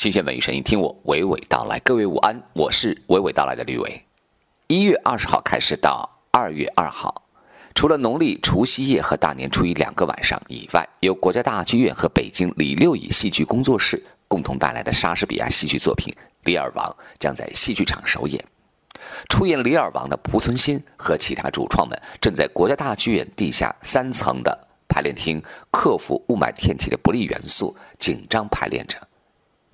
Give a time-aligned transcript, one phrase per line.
[0.00, 1.78] 新鲜文艺声音，听我娓娓道来。
[1.80, 4.02] 各位午安，我是娓娓道来的吕伟。
[4.66, 7.22] 一月二十号开始到二月二号，
[7.74, 16.10] 除了农历除夕夜和大年初一两个晚上以外，由国家大剧院和北京李六乙戏剧工作室共同带来的莎士比亚戏剧作品
[16.44, 16.88] 《李尔王》
[17.18, 18.42] 将在戏剧场首演。
[19.28, 28.96] 出演《李尔王》的濮存昕和其他主创们正在国家大剧院地下三层的排练厅克服雾霾天气的不利元素，紧张排练着。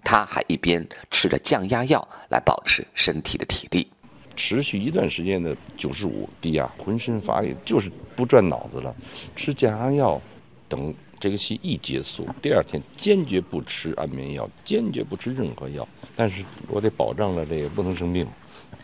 [0.07, 3.91] 他还一边吃着降压药来保持身体的体力，
[4.37, 8.95] 持续一段时间的九十五低压，浑身乏力，就是不转脑子了。
[9.34, 10.23] 吃降压药，
[10.69, 15.87] 等这个戏一结束，第二天坚决不吃安眠药，坚决不吃任何药。
[16.15, 18.24] 但是我得保障了这个不能生病。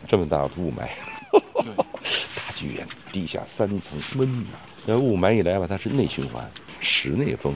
[0.05, 0.89] 这么大的雾霾，
[2.35, 6.45] 大剧院地下三层闷呐，那雾霾一来吧，它是内循环，
[6.81, 7.55] 室内风，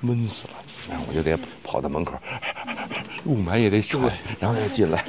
[0.00, 0.54] 闷死了。
[0.90, 2.20] 然后我就得跑到门口。
[3.26, 5.04] 雾霾也得出来，然后再进来。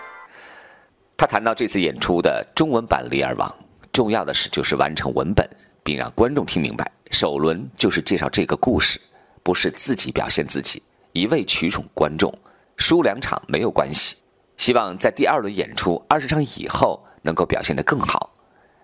[1.16, 3.48] 他谈到这次演出的中文版《李尔王》，
[3.92, 5.48] 重要的是就是完成文本，
[5.82, 6.90] 并让观众听明白。
[7.10, 9.00] 首轮就是介绍这个故事，
[9.42, 12.32] 不是自己表现自己，一味取宠观众。
[12.76, 14.16] 输两场没有关系，
[14.56, 18.30] 希望在第二轮演出二十场以后能够表现得更好。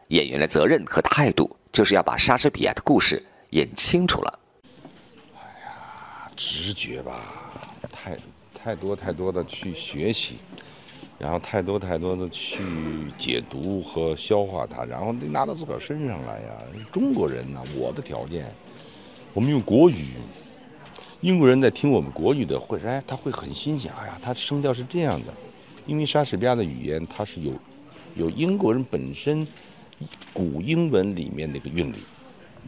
[0.09, 4.39] 演员的责任和态度就是要把莎士比亚的故事演清楚了。
[6.37, 7.73] 直觉吧。
[7.91, 8.17] 太
[8.55, 10.37] 太多太多的去学习，
[11.19, 12.59] 然后太多太多的去
[13.17, 16.51] 解读和消化它，然后得拿到自个儿身上来呀。
[16.93, 18.53] 中国人呐，我的条件，
[19.33, 20.15] 我们用国语，
[21.20, 23.97] 英国人在听我们国语的会，哎，他会很心想。
[23.97, 25.33] 哎呀，他声调是这样的，
[25.87, 27.53] 因为莎士比亚的语言它是有
[28.15, 29.47] 有英国人本身
[30.33, 31.97] 古英文里面那个韵律。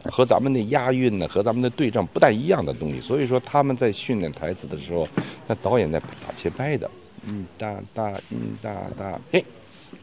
[0.05, 5.07] 和咱们的押韵呢，和咱们的对仗不太一样的东西，所以说他们在训练台词的时候，
[5.47, 6.89] 那导演在打切拍的，
[7.25, 9.43] 嗯哒哒嗯哒哒，嘿，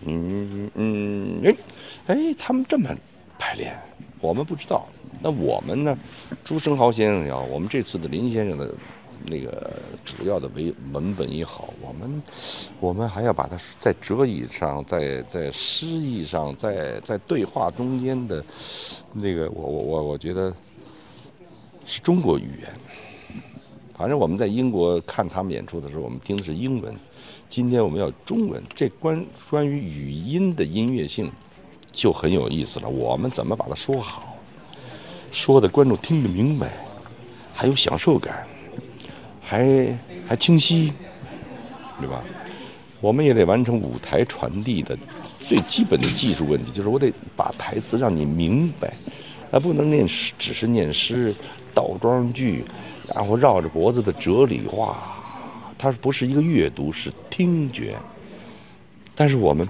[0.05, 1.57] 嗯嗯哎
[2.07, 2.89] 哎，他们这么
[3.39, 3.77] 排练，
[4.21, 4.87] 我们不知道。
[5.23, 5.99] 那我们呢，
[6.45, 8.75] 朱生豪先生呀，我们这次的林先生的。
[9.25, 9.73] 那个
[10.05, 12.23] 主要的为文本也好，我们
[12.81, 18.45] 我们还要把它在哲理上，在在诗意上，在在对话中间的
[19.13, 20.53] 那个，我我我我觉得
[21.85, 22.73] 是中国语言。
[23.97, 26.95] 反正我们在英国看他们演出的时候，我们听的是英文。
[27.49, 31.31] 今天我们要中文，这关关于语音的音乐性
[31.93, 32.89] 就很有意思了。
[32.89, 34.37] 我们怎么把它说好，
[35.33, 36.71] 说的观众听得明白，
[37.55, 38.47] 还有享受感。
[39.49, 39.97] 还
[40.27, 40.93] 还清晰，
[42.01, 42.21] 对吧？
[43.01, 48.93] 我们也得完成舞台传递的最基本的技术问题，就是我得把台词让你明白，
[49.53, 51.33] 啊不能念诗，只是念诗
[51.73, 52.65] 倒装句，
[53.15, 55.15] 然后绕着脖子的哲理话，
[55.79, 57.95] 它不是一个阅读，是听觉。
[59.15, 59.69] 但是我们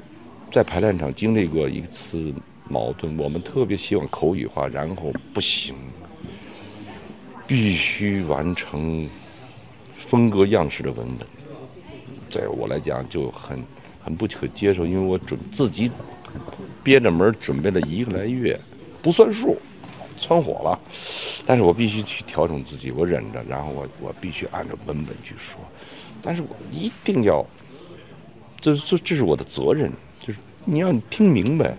[0.50, 2.32] 在排练场经历过一次
[2.69, 5.75] 矛盾，我们特别希望口语化，然后不行，
[7.47, 9.06] 必须完成。
[9.99, 11.27] 风格样式的文本，
[12.31, 13.62] 在我来讲就很
[14.03, 15.91] 很不可接受，因为我准自己
[16.83, 18.59] 憋着门准备了一个来月，
[19.03, 19.57] 不算数，
[20.17, 20.79] 窜火了。
[21.45, 25.59] 但是我必须去调整自己，我忍着，然后我我必须按照文本去说。
[26.23, 27.45] 但是我一定要，
[28.61, 31.77] 这这这是我的责任，就是你要听明白。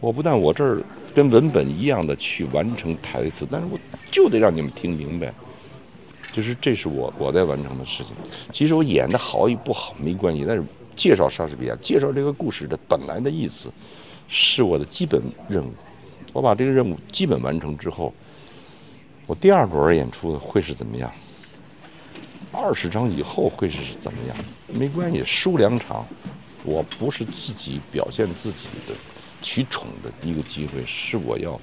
[0.00, 0.82] 我不但我这儿
[1.14, 3.78] 跟文本一样的去完成台词，但是我
[4.10, 5.32] 就得让你们听明白。
[6.32, 8.14] 就是这是我我在完成的事情。
[8.50, 10.64] 其实我演的好与不好没关系，但是
[10.96, 13.70] 介绍莎士比亚，介绍这个故事的本来的意思，
[14.28, 15.70] 是我的基本任务。
[16.32, 18.14] 我把这个任务基本完成之后，
[19.26, 21.12] 我第二轮演出会是怎么样？
[22.50, 24.36] 二十场以后会是怎么样？
[24.68, 26.06] 没关系，输两场，
[26.64, 28.94] 我不是自己表现自己的
[29.42, 31.60] 取宠的一个机会，是我要，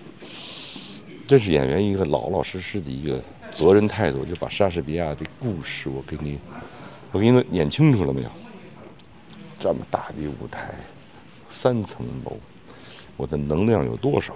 [1.25, 3.19] 这是演员一个老老实实的一个。
[3.51, 6.39] 责任态度，就把莎士比亚的故事，我给你，
[7.11, 8.29] 我给你演清楚了没有？
[9.59, 10.69] 这么大的舞台，
[11.49, 12.37] 三层楼，
[13.17, 14.33] 我的能量有多少，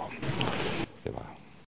[1.03, 1.21] 对吧？